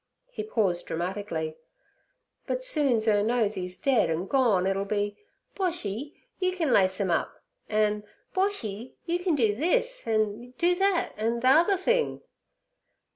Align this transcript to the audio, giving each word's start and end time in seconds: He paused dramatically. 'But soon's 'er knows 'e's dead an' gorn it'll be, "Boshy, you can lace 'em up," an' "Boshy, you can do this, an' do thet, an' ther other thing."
He 0.31 0.41
paused 0.43 0.87
dramatically. 0.87 1.57
'But 2.47 2.63
soon's 2.63 3.07
'er 3.07 3.21
knows 3.21 3.55
'e's 3.55 3.77
dead 3.77 4.09
an' 4.09 4.25
gorn 4.25 4.65
it'll 4.65 4.83
be, 4.83 5.15
"Boshy, 5.55 6.13
you 6.39 6.53
can 6.57 6.73
lace 6.73 6.99
'em 6.99 7.11
up," 7.11 7.39
an' 7.69 8.03
"Boshy, 8.33 8.93
you 9.05 9.19
can 9.19 9.35
do 9.35 9.53
this, 9.55 10.07
an' 10.07 10.55
do 10.57 10.73
thet, 10.73 11.13
an' 11.19 11.39
ther 11.41 11.49
other 11.49 11.77
thing." 11.77 12.23